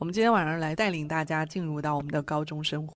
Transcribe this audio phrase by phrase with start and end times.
[0.00, 2.94] 我们今天晚上来带领大家进入到我们的高中生活。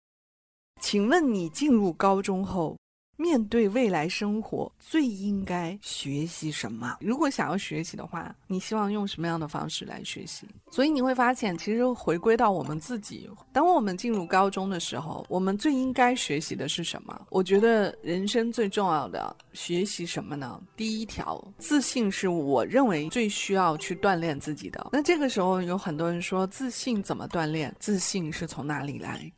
[0.80, 2.78] 请问你进入高中后，
[3.16, 6.96] 面对未来生活最应该学习什么？
[7.00, 10.46] 如果想要学习的话，你希望用什么样的方式来学习？
[10.70, 17.26] 所以你会发现，其实回归到我们自己，当我们进入高中的时候，我们最应该学习的是什么？
[17.30, 20.60] 我觉得人生最重要的学习什么呢？
[20.76, 24.88] 第一条，自信是我认为最需要去锻炼自己的。
[24.92, 27.74] 那这个时候有很多人说，自信怎么锻炼？
[27.78, 29.30] 自信是从哪里来？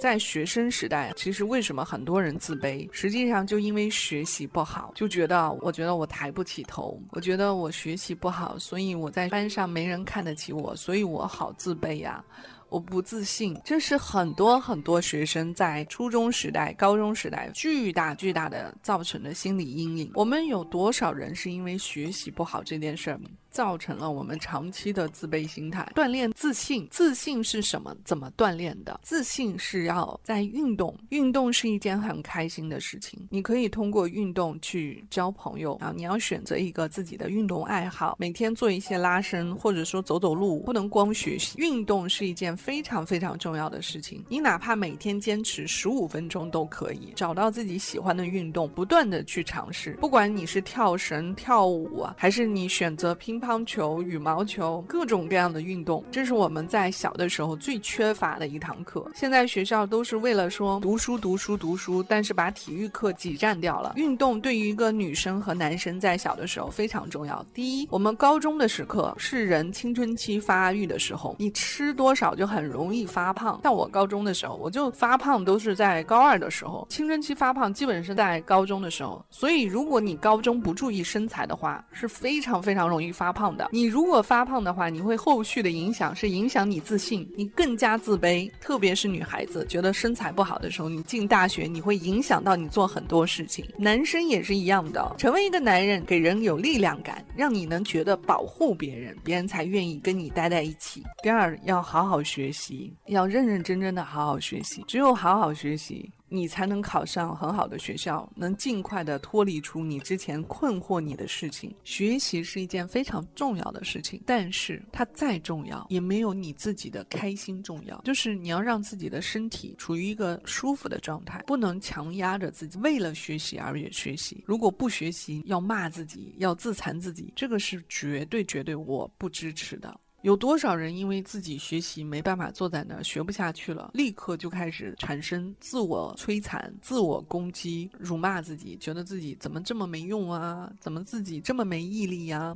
[0.00, 2.88] 在学生时代，其实为什么很多人自卑？
[2.90, 12.24] 实际上就因为学习不好，就觉得我觉得我抬不起头，我觉得我学习不好，所以我在班上没人看得起我，所以我好自卑呀。
[12.70, 20.12] 我不自信，这是很多很多学生在初中时代、高中时代巨大巨大的造成的心理阴影。
[20.14, 23.20] 我们有多少人是因为学习不好这件事儿，
[23.50, 25.90] 造成了我们长期的自卑心态？
[25.94, 27.96] 锻炼自信，自信是什么？
[28.04, 29.00] 怎么锻炼的？
[29.02, 33.18] 自信是要在运动，运动是一件很开心的事情。
[33.30, 35.92] 你可以通过运动去交朋友啊！
[35.94, 41.58] 你要选择一个自己的运动爱好，每天做一些拉伸，或者说走走路，不能光学习。
[41.58, 42.56] 运动是一件。
[42.60, 49.92] 非常非常重要的事情，你哪怕每天坚持十五分钟都可以，找到自己喜欢的运动，不断的去尝试。
[49.94, 59.10] 不管你是跳绳、跳舞，还是你选择拼乒乓球、羽毛球，各种各样的运动，这是我们在小的时候最缺乏的一堂课。
[59.14, 63.94] 现在学校都是为了说读书、读书、读书，但是把体育课挤占掉了。
[63.96, 67.42] 运动对于一个女生和男生在小的时候非常重要。
[67.54, 72.50] 第一，我们高中的时刻是人青春期发育的时候，你吃多少就。
[72.50, 79.24] 很容易发胖，像我高中的时候，我就发胖都是在高二的时候，青春期发胖基本是在高中的时候。
[79.30, 83.68] 所以，如果你高中不注意身材的话，是非常非常容易发发胖的。
[83.72, 88.50] 你如果发胖的话，你会后续的影响是影响你自信，你更加自卑。
[88.60, 93.64] 特别是女孩子觉得身材不好的时候，你进大学你会影响到你做很多事情。
[93.76, 101.04] 男生也是一样的，成为一个男人，给人有力量感，让你能觉得保护别人，别人才愿意跟你待在一起。
[101.22, 102.20] 第二，要好好。
[102.22, 111.74] 学习要认认真真的好好学习，只有好好学习，你才能考上很好的学校，能尽快的脱离出你之前困惑你的事情。
[111.84, 118.00] 学习是一件非常重要的事情，但是它再重要，也没有你自己的开心重要。
[118.04, 124.42] 就是你要让自己的身体处于一个舒服的状态，不能强压着自己为了学习而也学习。
[124.46, 129.98] 如果不学习，要骂自己，要自残自己，这个是绝对绝对我不支持的。
[130.22, 140.70] 有多少人因为自己学习没办法坐在那儿学不下去了，立刻就开始产生自我摧残、自我攻击、辱骂自己，觉得自己怎么这么没用啊？
[140.78, 142.54] 怎么自己这么没毅力呀？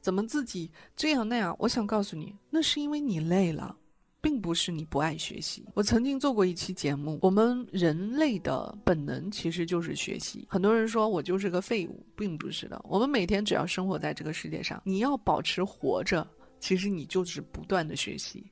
[0.00, 1.56] 怎么自己这样那样？
[1.58, 3.76] 我想告诉你，那是因为你累了，
[4.20, 5.66] 并不是你不爱学习。
[5.74, 10.46] 我曾经做过一期节目，我们人类的本能其实就是学习。
[10.48, 12.80] 很多人说我就是个废物，并不是的。
[12.88, 16.24] 我们每天只要生活在这个世界上，你要保持活着。
[16.60, 18.44] 其实你就是不断的学习，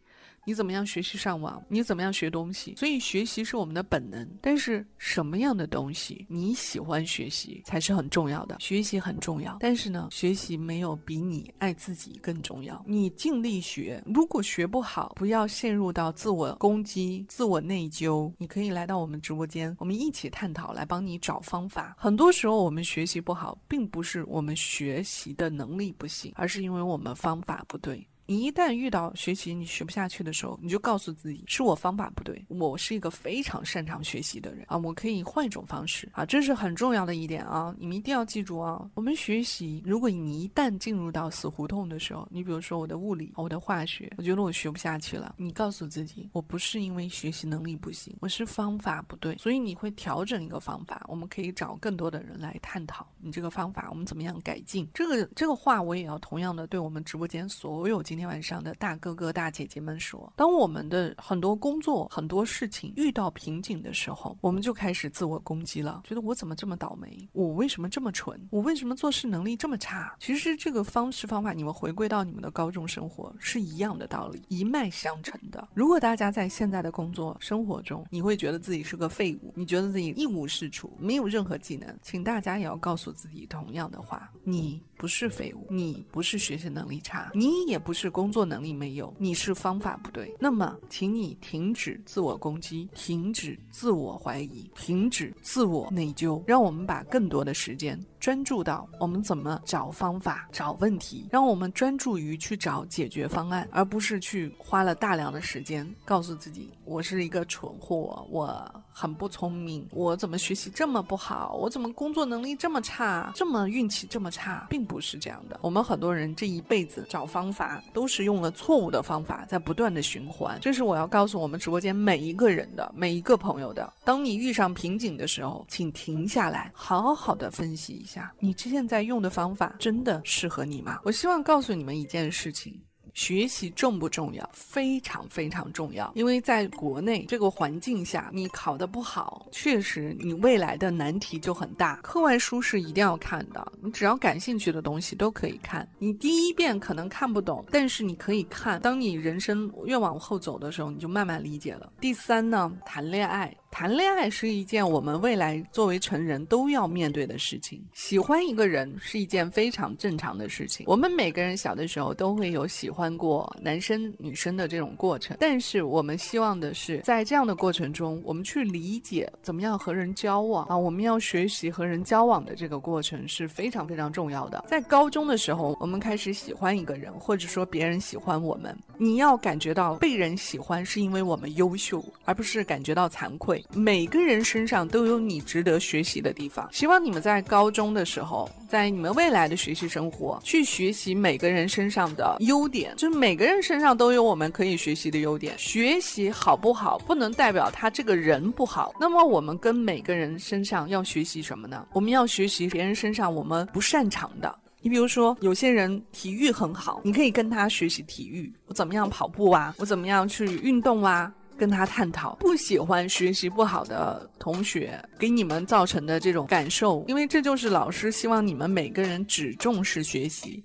[0.49, 1.63] 你怎么样学习上网？
[1.69, 2.75] 你怎么样学东西？
[2.75, 4.27] 所以学习是我们的本能。
[4.41, 8.57] 但是什么样的东西你喜欢学习才是很重要的。
[8.59, 12.83] 学习很重要，但是呢，学习没有比你爱自己更重要。
[12.87, 18.33] 你尽力学，如果学不好，不要陷入到自我攻击、自我内疚。
[18.39, 21.95] 你可以来到我们直播间，我们一起探讨，来帮你找方法。
[21.99, 28.03] 很多时候我们学习不好，并不是我们学习的能力不行，而是因为我们方法不对。
[28.31, 32.45] 你一旦遇到学习你学不下去的时候，你就告诉自己是我方法不对。
[32.51, 38.87] 我是一个非常擅长学习的人啊，我可以换一种方式啊，这是很重要的一点啊，你们一定要记住啊。
[38.93, 51.03] 我们学习，如果你一旦进入到死胡同的时候，你比如说我的物理、我的化学，我觉得我学不下去了，你告诉自己，我不是因为学习能力不行，我是方法不对，所以你会调整一个方法。
[51.09, 54.87] 我们可以找更多的人来探讨你这个方法，我们怎么样改进。
[54.93, 67.29] 这个这个话我也要同样的对我们直播间所有今今天晚上的大哥哥大姐姐们说，当我们的很多工作、很多事情遇到瓶颈的时候，我们就开始自我攻击了，觉得我怎么这么倒霉？
[67.33, 68.39] 我为什么这么蠢？
[68.51, 70.15] 我为什么做事能力这么差？
[70.19, 75.69] 其实这个方式方法，你们回归到你们的高中生活是一样的道理，一脉相承的。
[75.73, 90.35] 如果大家在现在的工作生活中，你会觉得自己是个废物，你觉得自己一无是处，没有任何技能，请大家也要告诉自己同样的话：你不是废物，你不是学习能力差，你也不是工作能力没有，你是方法不对。
[90.41, 97.99] 那么，请你停止自我攻击，停止自我怀疑，停止自我内疚，让我们把更多的时间。
[98.19, 115.57] 专注到我们怎么找方法、找问题，让我们专注于去找解决方案，而不是去花了大量的时间告诉自己我是一个蠢货，我很不聪明，我怎么学习这么不好，我怎么工作能力这么差，这么运气这么差，并不是这样的。
[115.63, 120.59] 我们很多人这一辈子找方法都是用了错误的方法，在不断的循环。
[120.61, 123.93] 这是我要告诉我们直播间每一个人的、每一个朋友的。
[124.05, 128.05] 当你遇上瓶颈的时候，请停下来，好好的分析一。
[128.05, 130.99] 下，你现在用的方法真的适合你吗？
[131.05, 132.81] 我希望告诉你们一件事情。
[133.19, 134.49] 学习重不重要？
[134.53, 141.97] 非常非常重要，因为在国内这个环境下，你考得不好，确实你未来的难题就很大。
[141.97, 145.87] 课外书是一定要看的，你只要感兴趣的东西都可以看。
[145.99, 148.81] 你第一遍可能看不懂，但是你可以看。
[148.81, 151.93] 当你人生越往后走的时候，你就慢慢理解了。
[152.01, 153.53] 第三呢，谈恋爱。
[153.71, 157.81] 谈恋爱是一件我们未来作为成人都要面对的事情。
[157.93, 160.85] 喜欢一个人是一件非常正常的事情。
[160.89, 170.77] 我们每个人小的时候都会有喜欢过男生女生的这种过程，但是我们希望的是在这样的过程中，我们去理解怎么样和人交往啊。
[170.77, 174.65] 我们要学习和人交往的这个过程是非常非常重要的。
[174.67, 183.58] 在高中的时候，我们开始喜欢一个人，或者说别人喜欢我们，你要感觉到被人喜欢是因为我们优秀，而不是感觉到惭愧。
[183.73, 186.69] 每个人身上都有你值得学习的地方。
[186.73, 192.95] 希望你们在高中的时候，在你们未来的学习生活，去学习每个人身上的优点。
[192.97, 195.55] 就是每个人身上都有我们可以学习的优点。
[195.59, 198.95] 学习好不好，不能代表他这个人不好。
[199.01, 201.87] 那么我们跟每个人身上要学习什么呢？
[201.93, 204.55] 我们要学习别人身上我们不擅长的。
[204.81, 208.53] 你比如说，有些人体育很好，你可以跟他学习体育。
[208.67, 209.75] 我怎么样跑步啊？
[209.77, 211.33] 我怎么样去运动啊？
[211.59, 220.65] 跟他探讨不喜欢学习不好的同学给你们造成的这种感受，因为这就是老师希望你们每个人只重视学习。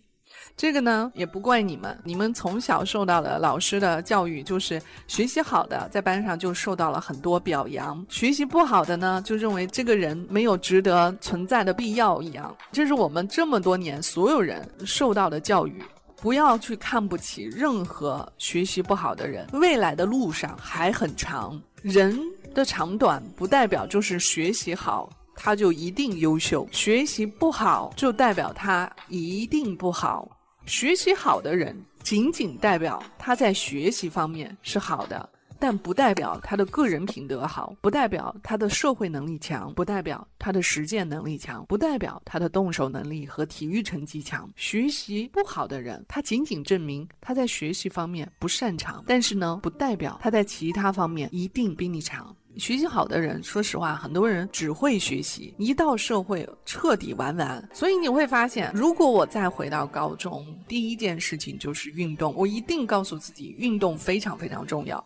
[0.55, 12.55] 这个呢也不怪你们，你们从小受到的老师的教育就是学习好的在班上就受到了很多表扬，学习不好的呢就认为这个人没有值得存在的必要一样。
[12.71, 15.81] 这是我们这么多年所有人受到的教育。
[16.23, 21.61] 不要去看不起任何学习不好的人，未来的路上还很长。
[21.81, 22.17] 人
[22.55, 30.25] 的长短不代表就是学习好他就一定优秀，学习不好就代表他一定不好。
[30.65, 35.29] 学习好的人仅仅代表他在学习方面是好的。
[35.63, 44.51] 但不代表他的个人品德好，不代表他的社会能力强，不代表他的实践能力强，不代表他的动手能力和体育成绩强。
[44.57, 52.36] 学习不好的人，他仅仅证明他在学习方面不擅长，但是呢，不代表他在其他方面一定比你强。
[52.57, 57.69] 学习好的人，说实话，很多人只会学习，一到社会彻底玩完。
[57.74, 65.03] 所以你会发现，如果我再回到高中，第一件事情就是运动，我一定告诉自己，运动非常非常重要。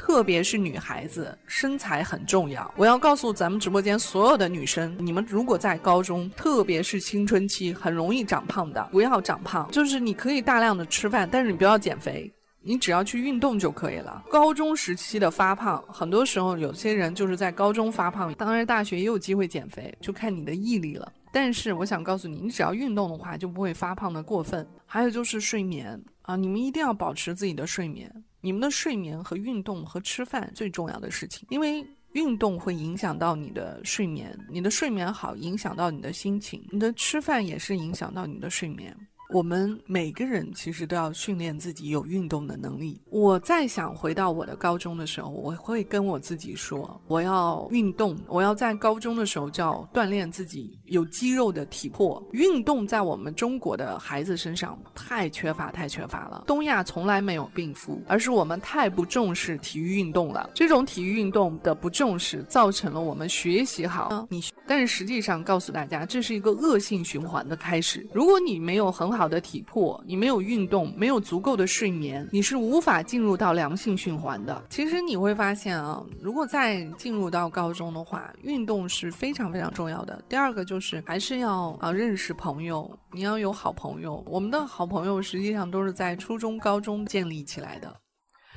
[0.00, 2.72] 特别是女孩子，身材很重要。
[2.74, 9.68] 我要告诉咱们直播间所有的女生，你们如果在高中，特别是青春期，很容易长胖的，不要长胖。
[9.70, 14.24] 就是你可以大量的吃饭，但是你不要减肥，你只要去运动就可以了。
[14.30, 21.12] 高中时期的发胖，很多时候有些人就是在高中发胖，当然大学也有机会减肥，就看你的毅力了。
[21.30, 24.66] 但是我想告诉你，你只要运动的话，就不会发胖的过分。
[24.86, 28.08] 还有就是睡眠啊，你们一定要保持自己的睡眠。
[28.40, 38.96] 你们的睡眠和运动和吃饭最重要的事情，因为运动会影响到你的睡眠，你的睡眠好影响到你的心情，你的吃饭也是影响到你的睡眠。
[39.32, 43.00] 我们每个人其实都要训练自己有运动的能力。
[43.10, 52.20] 我再想回到我的高中的时候，我会跟我自己说，我要运动，我要在高中的时候就要锻炼自己有肌肉的体魄。
[52.32, 56.42] 运动在我们中国的孩子身上太缺乏，太缺乏了。
[56.48, 60.50] 东亚从来没有病夫，而是我们太不重视体育运动了。
[60.54, 68.04] 这种体育运动的不重视，造成了我们学习好，你但是实际上告诉大家，这是一个恶性循环的开始。
[68.12, 69.19] 如果你没有很好。
[69.20, 74.64] 好的体魄，你没有运动，没有足够的睡眠，你是无法进入到良性循环的。
[74.70, 80.24] 其实你会发现啊，如果再进入到高中的话，运动是非常非常重要的。
[80.26, 84.24] 第二个就是还是要啊认识朋友，你要有好朋友。
[84.26, 87.94] 我们的好朋友实际上都是在初中、高中建立起来的。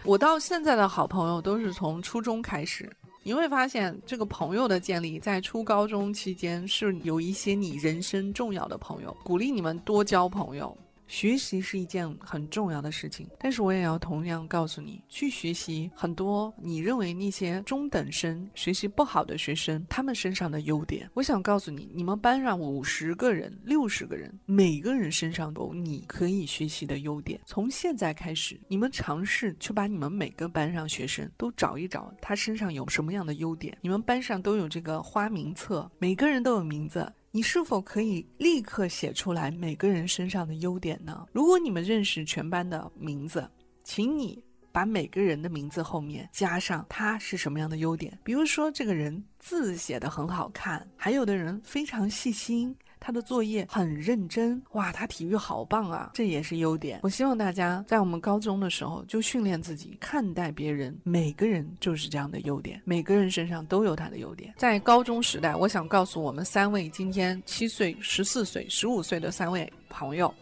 [0.05, 2.89] 我到现在的好朋友都是从初中开始。
[3.25, 10.77] 你会发现，这个朋友的建立在初高中期间是有一些你人生重要的朋友，鼓励你们多交朋友。
[11.07, 21.09] 学习是一件很重要的事情，但是我也要同样告诉你，去学习很多你认为那些中等生学习不好的学生他们身上的优点。
[21.13, 27.39] 我想告诉你，你们班上五十个人、六十个人，每个人身上都有你可以学习的优点。
[27.45, 33.77] 从现在开始，你们尝试去把你们每个班上学生都找一找，他身上有什么样的优点。
[33.81, 37.11] 你们班上都有这个花名册，每个人都有名字。
[37.35, 41.25] 你是否可以立刻写出来每个人身上的优点呢？
[41.31, 43.49] 如果你们认识全班的名字，
[43.83, 44.39] 请你
[44.71, 48.15] 把每个人的名字后面加上他是什么样的优点。
[48.23, 52.75] 比如说，这个人字写得很好看，还有的人非常细心。
[53.05, 57.01] 他的作业很认真，哇，他体育好棒啊，这也是优点。
[57.03, 64.53] 我希望大家在我们高中的时候就训练自己看待别人，每个人就是这样的优点，每个人身上都有他的优点。
[64.57, 70.33] 在高中时代，我想告诉我们三位今天七岁、十四岁、十五岁的三位朋友，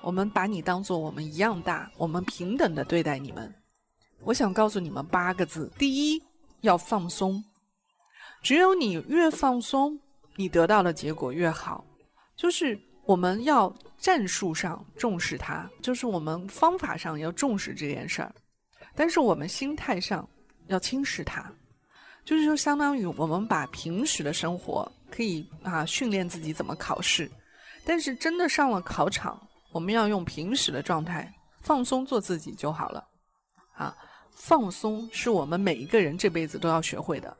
[0.00, 3.52] 我们把你当做我们一样大，我们平等的对待你们。
[4.22, 6.22] 我想告诉你们八个字：第一，
[6.60, 7.42] 要放松。
[8.40, 9.98] 只有你越放松，
[10.36, 11.84] 你得到的结果越好。
[12.36, 18.34] 就是我们要战术上重视它，就是我们方法上要重视这件事儿，
[18.94, 20.28] 但是我们心态上
[20.66, 21.44] 要轻视它，
[22.24, 27.30] 就是说，相当于我们把平时的生活可以啊训练自己怎么考试，
[27.84, 33.06] 但是真的上了考场，我们要用平时的状态放松做自己就好了，
[33.74, 33.96] 啊，
[34.32, 37.36] 放松是我们每一个人这辈子都要学会的。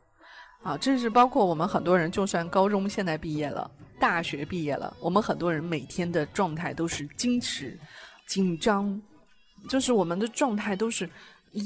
[0.65, 7.79] 啊，这是包括我们很多人，就算高中现在毕业了，大学毕业了，我们很多人每天的状态都是矜持、
[8.27, 9.01] 紧张，
[9.69, 11.09] 就是我们的状态都是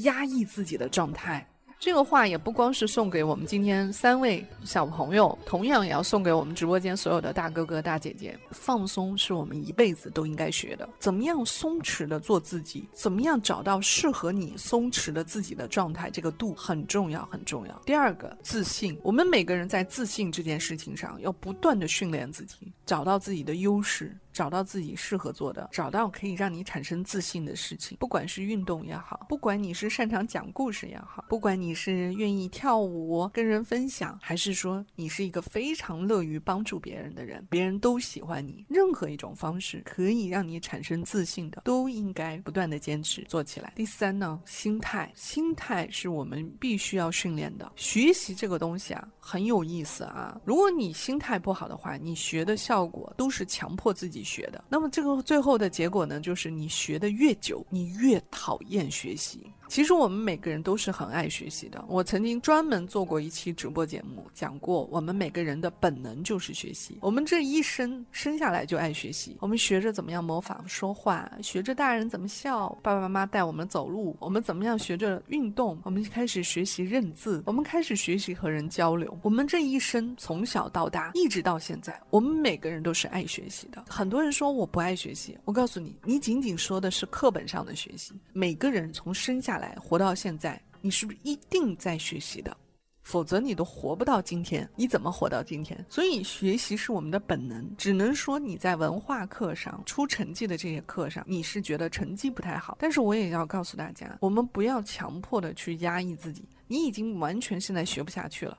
[0.03, 1.47] 压抑自己的状态。
[1.79, 8.37] 这个话也不光是送给我们今天三位小朋友，同样也要送给我们直播间所有的大哥哥大姐姐。
[8.51, 10.87] 放松是我们一辈子都应该学的。
[10.99, 12.85] 怎么样松弛的做自己？
[12.91, 16.11] 怎么样找到适合你松弛的自己的状态？
[16.11, 17.81] 这个度很重要，很重要。
[17.85, 18.99] 第二个，自信。
[19.01, 24.13] 我们每个人在自信这件事情上要不断的训练自己，找到自己的优势。
[24.39, 43.73] 找到自己适合做的，找到可以让你产生自信的事情，不管是运动也好，不管你是擅长讲故事也好，不管你是愿意跳舞跟人分享，还是说你是一个非常乐于帮助别人的人，别人都喜欢你，任何一种方式可以让你产生自信的，都应该不断的坚持做起来。
[43.75, 47.69] 第三呢，心态，心态是我们必须要训练的。
[47.75, 50.39] 学习这个东西啊，很有意思啊。
[50.45, 54.25] 如果你心态不好的话，你学的效果都是强迫自己。
[54.29, 59.51] 学的，那么这个最后的结果呢，就是你学的越久，你越讨厌学习。
[59.69, 61.85] 其实我们每个人都是很爱学习的。
[61.87, 66.97] 我曾经专门做过一期直播节目，讲过我们每个人的本能就是学习。
[67.01, 79.15] 我们这一生生下来就爱学习，我们学着怎么样模仿说话，学着大人怎么笑，爸爸妈妈带我们走路，我们怎么样学着运动，我们开始学习认字，我们开始学习和人交流。
[79.21, 83.85] 我们这一生从小到大一直到现在，我们每个人都是爱学习的。
[83.87, 88.13] 很多人说我不爱学习，我告诉你，你仅仅说的是课本上的学习。
[88.33, 92.55] 每个人从生下来活到现在，你是不是一定在学习的？
[93.03, 94.69] 否则你都活不到今天。
[94.75, 95.83] 你怎么活到今天？
[95.89, 97.75] 所以学习是我们的本能。
[97.75, 102.77] 只能说你在文化课上出成绩的这些课上，你是觉得成绩不太好。
[102.79, 106.47] 但是我也要告诉大家，我们不要强迫的去压抑自己。
[106.67, 108.55] 你已经完全现在学不下去了，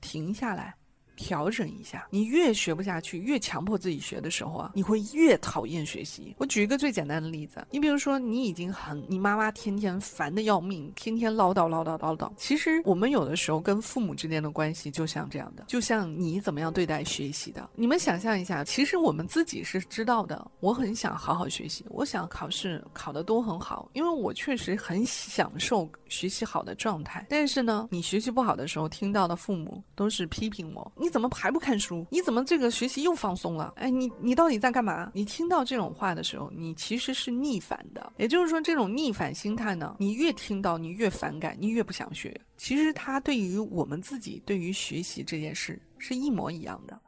[0.00, 0.74] 停下来。
[1.20, 6.34] 调整一下，你越学不下去，越强迫自己学的时候啊，你会越讨厌学习。
[6.38, 12.32] 我举一个最简单的例子，你比如说，你已经很，你妈妈天天烦的要命，天天唠叨唠叨唠叨。
[12.38, 17.68] 其实我们有的时候跟父母之间的关系就像这样的，就像你怎么样对待学习的。
[17.76, 27.26] 你们想象一下，其实我们自己是知道的，我很想好好学习，我想考试考得都很好，因为我确实很享受学习好的状态。
[27.28, 32.06] 但是呢，你学习不好的时候，听到的父母都是批评我，怎么还不看书？
[32.10, 33.72] 你怎么这个学习又放松了？
[33.76, 35.10] 哎，你你到底在干嘛？
[35.12, 38.12] 你听到这种话的时候，你其实是逆反的。
[38.16, 42.40] 也就是说，这种逆反心态呢，你越听到，你越反感，你越不想学。
[42.56, 46.98] 其实它对于我们自己，对于学习这件事是一模一样的。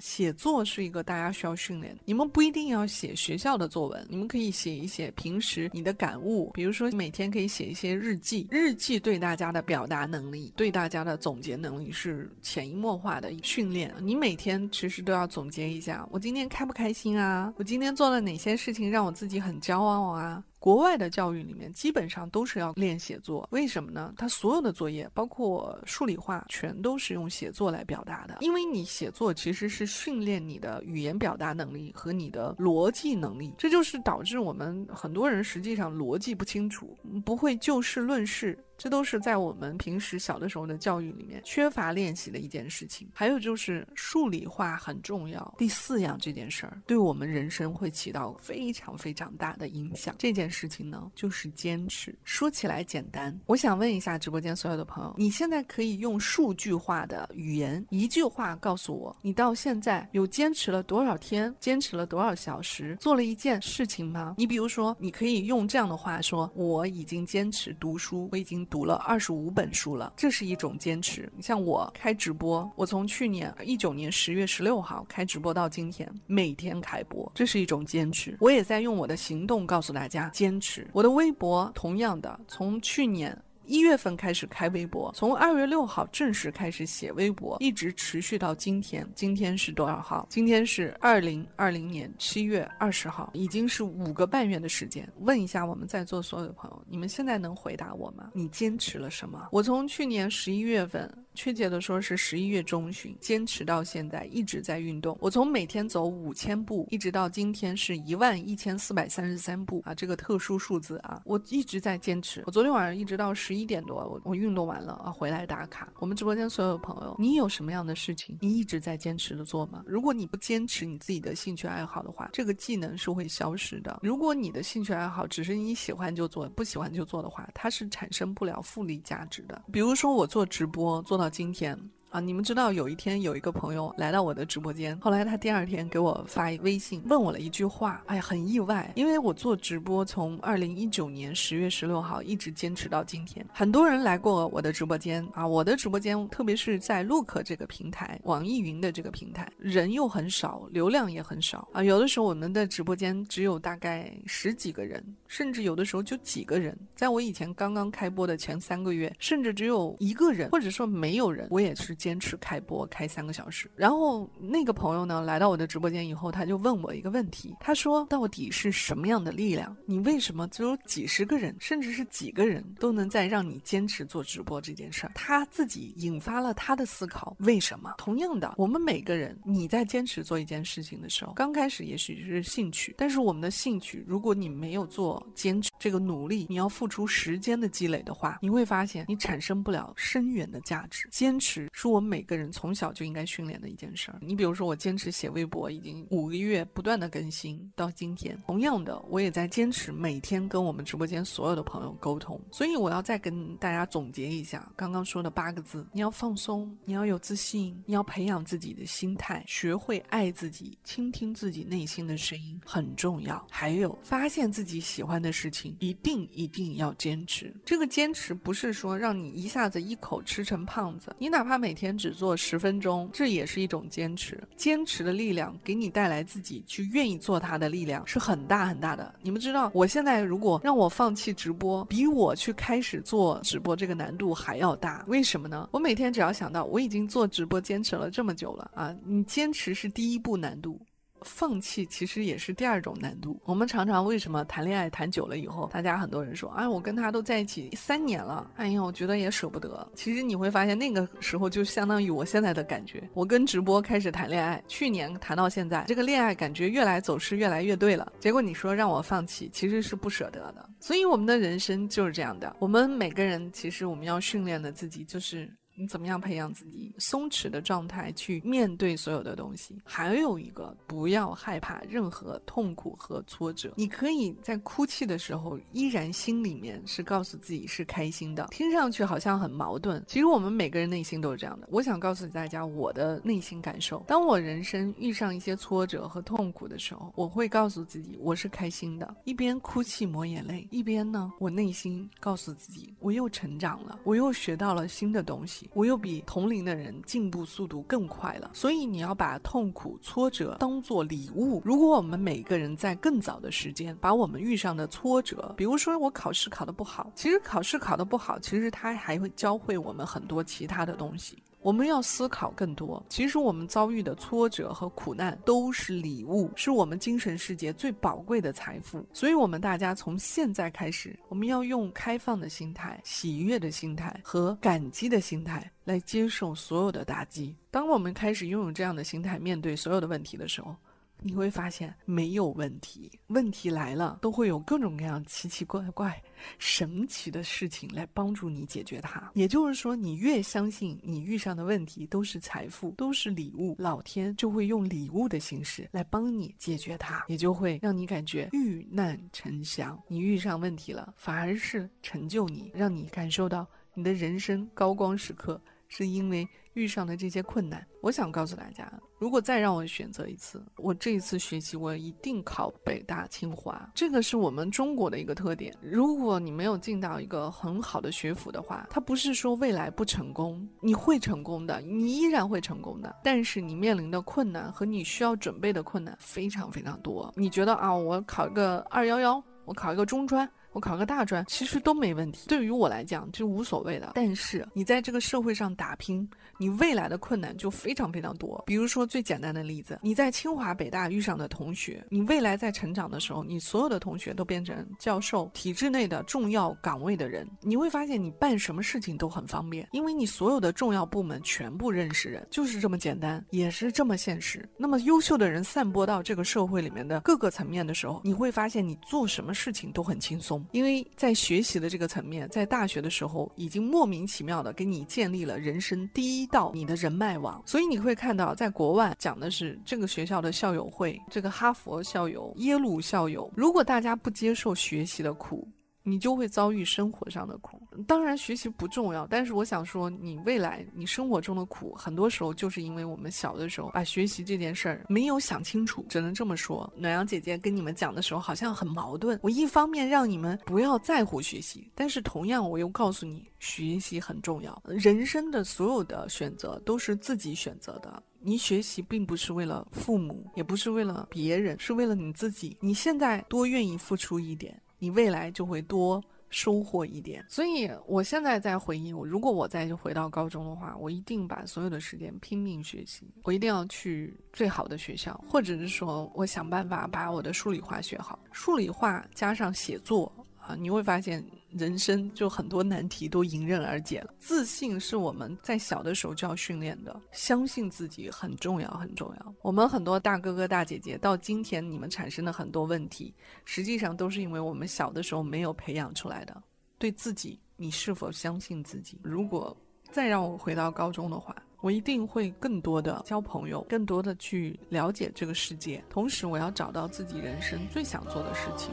[0.00, 2.00] 写作是一个大家需要训练的。
[2.04, 8.48] 你们不一定要写学校的作文，你们可以写一写平时你的感悟，比如说每天可以写一些日记。
[8.50, 13.94] 日记对大家的表达能力、对大家的总结能力是潜移默化的训练。
[14.00, 17.52] 你每天其实都要总结一下，我今天开不开心啊？
[17.56, 20.42] 我今天做了哪些事情让我自己很骄傲啊？
[20.60, 24.12] 国外的教育里面基本上都是要练写作，为什么呢？
[24.16, 28.36] 他所有的作业，包括数理化，全都是用写作来表达的。
[28.40, 38.58] 因为你写作其实是训练你的语言表达能力和你的逻辑能力，这就是导致我们很多人实际上逻辑不清楚，不会就事论事。
[38.82, 43.06] 这都是在我们平时小的时候的教育里面缺乏练习的一件事情。
[43.12, 45.54] 还有就是数理化很重要。
[45.58, 50.14] 第四样这件事儿对我们人生会起到非常非常大的影响。
[50.16, 52.18] 这件事情呢，就是坚持。
[52.24, 64.36] 说起来简单，我想问一下直播间所有的朋友，你现在可以用数据化的语言，一句话告诉我，你到现在有坚持了多少天，坚持了多少小时，做了一件事情吗？
[64.38, 68.66] 你比如说，你可以用这样的话说：我已经坚持读书，我已经。
[68.70, 71.30] 读了二十五本书了，这是一种坚持。
[71.36, 78.36] 你像我开直播，我从去年一九年十月十六号开直播到今天，每天开播，这是一种坚持。
[78.40, 80.86] 我也在用我的行动告诉大家坚持。
[80.92, 83.36] 我的微博同样的，从去年。
[83.70, 89.08] 一月份开始开微博，从二月六号正式开始写微博，一直持续到今天。
[89.14, 90.26] 今天是多少号？
[90.28, 95.08] 今天是二零二零年七月二十号，已经是五个半月的时间。
[95.20, 98.32] 问一下我们在座所有的朋友，你们现在能回答我吗？
[98.34, 99.46] 你坚持了什么？
[99.52, 101.08] 我从去年十一月份。
[101.40, 105.16] 确切的说是十一月中旬，坚持到现在一直在运动。
[105.22, 112.42] 我从每天走五千步，一直到今天是一万一千四百三十三步啊，这个特殊数字啊，我一直在坚持。
[112.44, 115.90] 我昨天晚上一直到十一点多，我我运动完了啊，回来打卡。
[115.98, 119.82] 我们直播间所有的朋友，你有什么样的事情你一直在坚持的做吗？
[119.86, 124.00] 如果你不坚持你自己的兴趣爱好的话，这个技能是会消失的。
[124.02, 129.62] 如果你的兴趣爱好只是你喜欢就做，不喜欢就做的话，它是产生不了复利价值的。
[129.72, 131.90] 比如说我做直播做到今天。
[132.10, 161.96] 啊，你们知道有一天有一个朋友来到我的直播间，后来他第二天给我发微信问我了一句话，哎呀，很意外，因为我做直播从二零一九年十月十六号一直坚持到今天，很多人来过我的直播间啊，我的直播间特别是在 Look 这个平台，网易云的这个平台，人又很少，流量也很少啊，有的时候我们的直播间只有大概十几个人，甚至有的时候就几个人，在我以前刚刚开播的前三个月，甚至只有一个人，或者说没有人，我也是。
[162.00, 169.76] 坚持开播开三个小时，然后那个朋友呢来到我的直播间以后，他就问我一个问题，他说：“到底是什么样的力量？
[169.84, 177.92] 你为什么只有几十个人，甚至是几个人都能在让你坚持做直播这件事儿？”他自己引发了他的思考，为什么？
[177.98, 191.06] 同样的，我们每个人，你在坚持做一件事情的时候，刚开始也许是兴趣，但是我们的兴趣，如果你没有做坚持这个努力，你要付出时间的积累的话，你会发现你产生不了深远的价值。
[191.10, 191.89] 坚持是。
[191.90, 194.18] 我们每个人从小就应该训练的一件事儿。
[194.22, 198.38] 你比如说，我坚持写微博已经五个月，不断的更新到今天。
[198.46, 202.40] 同样的，我也在坚持每天跟我们直播间所有的朋友沟通。
[202.50, 213.44] 所以，我要再跟大家总结一下刚刚说的八个字：你要放松，你要有自信，你要培养自己的心态，学会爱自己，倾听自己内心的声音很重要。
[213.50, 217.52] 还有，发现自己喜欢的事情，一定一定要坚持。
[217.64, 221.79] 这个坚持不是说让你一下子一口吃成胖子，你哪怕每天。
[221.80, 224.38] 天只做十分钟，这也是一种坚持。
[224.54, 229.14] 坚持的力量给你带来自己去愿意做它的力量是很大很大的。
[229.22, 235.02] 你们知道，我现在如果让我放弃直播，比我去开始做直播这个难度还要大。
[235.08, 235.66] 为什么呢？
[235.72, 240.78] 我每天只要想到我已经做直播坚持了这么久了啊，你坚持是第一步难度。
[241.22, 243.40] 放弃其实也是第二种难度。
[243.44, 249.90] 我们常常为什么谈恋爱谈久了以后，大家很多人说，哎，我跟他都在一起三年了，哎呀，我觉得也舍不得。
[249.94, 253.08] 其实你会发现，那个时候就相当于我现在的感觉。
[253.14, 258.12] 我跟直播开始谈恋爱，去年谈到现在，这个恋爱感觉越来走势越来越对了。
[258.18, 260.68] 结果你说让我放弃，其实是不舍得的。
[260.80, 262.56] 所以我们的人生就是这样的。
[262.58, 265.50] 我们每个人其实我们要训练的自己就是。
[265.80, 269.74] 你怎么样培养自己松弛的状态去面对所有的东西？
[269.82, 273.72] 还有一个，不要害怕任何痛苦和挫折。
[273.76, 278.48] 你可以在哭泣的时候，依然心里面是告诉自己是开心的。
[278.50, 281.66] 听上去好像很矛盾，其实我们每个人内心都是这样的。
[281.70, 295.69] 我想告诉大家我的内心感受：当我人生遇上一些挫折和痛苦的时候，我会告诉自己我是开心的，一边哭泣抹眼泪，一边呢，我内心告诉自己我又成长了，我又学到了新的东西。
[295.72, 298.50] 我又比同龄的人进步速度更快了。
[298.52, 301.62] 所以你要把痛苦、挫折当做礼物。
[301.64, 311.36] 如果我们每个人在更早的时间，把我们遇上的挫折，比如说我考试考得不好，其实考试考得不好，其实它还会教会我们很多其他的东西。
[311.62, 313.04] 我们要思考更多。
[313.08, 319.04] 其实我们遭遇的挫折和苦难都是礼物，是我们精神世界最宝贵的财富。
[319.12, 327.54] 所以，我们大家从现在开始，我们要用开放的心态、喜悦的心态和感激的心态来接受所有的打击。
[327.70, 330.74] 当我们开始拥有这样的心态，面对所有的问题的时候，
[331.22, 336.22] 你会发现没有问题，问题来了都会有各种各样奇奇怪怪、
[336.58, 339.30] 神奇的事情来帮助你解决它。
[339.34, 350.00] 也就是说，你越相信你遇上的问题都是财富，都是礼物，老天就会用礼物的形式来帮你解决它，也就会让你感觉遇难成祥。
[350.08, 355.60] 你遇上问题了，反而是成就你，让你感受到你的人生高光时刻。
[355.92, 363.90] 是因为遇上的这些困难，我想告诉大家，如果再让我选择一次，我这一次学习我一定考北大清华。
[363.94, 365.74] 这个是我们中国的一个特点。
[365.80, 373.16] 如果你没有进到一个很好的学府的话，它不是说未来不成功，你会成功的，你依然会成功的。
[373.24, 377.32] 但是你面临的困难和你需要准备的困难非常非常多。
[377.36, 380.48] 你觉得啊，我考一个二幺幺，我考一个中专。
[380.72, 382.48] 我考个大专，其实都没问题。
[382.48, 384.12] 对于我来讲，就无所谓的。
[384.14, 386.28] 但是你在这个社会上打拼，
[386.58, 388.62] 你未来的困难就非常非常多。
[388.66, 404.68] 比如说最简单的例子，你在清华、北大遇上的同学，你未来在成长的时候，你所有的同学都变成教授、体制内的重要岗位的人，你会发现你办什么事情都很方便，因为你所有的重要部门全部认识人，就是这么简单，也是这么现实。
[404.76, 410.59] 那么优秀的人散播到这个社会里面的各个层面的时候，你会发现你做什么事情都很轻松。
[410.72, 423.50] 因为在学习的这个层面，在大学的时候已经莫名其妙的给你建立了人生第一道你的人脉网，所以你会看到，在国外讲的是这个学校的校友会，这个哈佛校友、耶鲁校友。
[423.54, 425.66] 如果大家不接受学习的苦，
[426.02, 427.80] 你就会遭遇生活上的苦。
[428.06, 436.90] 当然，学习不重要，但是我想说，你未来你生活中的苦，很多时候就是因为我们小的时候把学习这件事儿没有想清楚，只能这么说。
[436.96, 439.38] 暖阳姐姐跟你们讲的时候，好像很矛盾。
[439.42, 444.82] 我一方面让你们不要在乎学习，但是同样我又告诉你，学习很重要。
[444.86, 448.22] 人生的所有的选择都是自己选择的。
[448.42, 452.74] 你学习并不是为了父母，也不是为了别人，是为了你自己。
[452.80, 454.80] 你现在多愿意付出一点。
[455.00, 470.74] 你未来就会多收获一点，所以我现在在回忆，我如果我再回到高中的话，我一定把所有的时间拼命学习，我一定要去最好的学校，或者是说我想办法把我的数理化学好，数理化加上写作啊。
[470.74, 474.34] 你会发现，人生就很多难题都迎刃而解了。
[474.38, 479.54] 自信是我们在小的时候就要训练的，相信自己很重要，很重要。
[479.62, 486.62] 我们很多大哥哥大姐姐到今天，你们产生的很多问题，实际上都是因为我们小的时候没有培养出来的。
[486.98, 489.18] 对自己，你是否相信自己？
[489.22, 489.76] 如果
[490.10, 498.90] 再让我回到高中的话，我一定会更多的交朋友，更多的去了解这个世界，同时我要找到自己人生最想做的事情。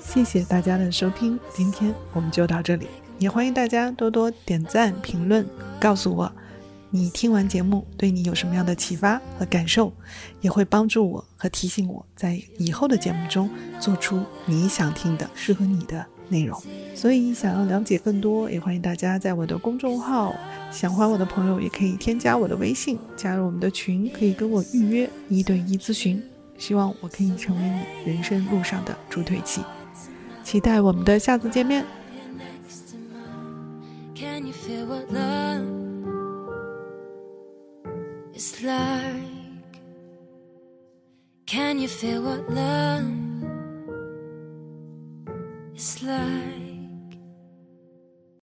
[0.00, 2.88] 谢谢大家的收听，今天我们就到这里，
[3.18, 5.46] 也欢迎大家多多点赞、评论，
[5.78, 6.32] 告诉我
[6.88, 9.92] 你听完节目对你有什么样的启发和感受，
[10.40, 16.06] 也会帮助我和提醒我在以后的节目中做出你想听的、适合你的。
[16.28, 16.60] 内容，
[16.94, 20.34] 所以想要了解更多，也欢迎大家在我的公众号
[20.70, 26.22] 想欢我的朋友，也可以添加我的微信，加入我们的群，可以跟我预约一对一咨询。
[26.58, 29.60] 希望我可以成为你人生路上的助推器，
[30.42, 31.84] 期待我们的下次见面。
[34.14, 34.54] Can you
[41.86, 43.35] feel what love?
[45.76, 46.65] It's like